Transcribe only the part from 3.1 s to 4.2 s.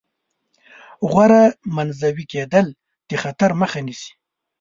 خطر مخه نیسي.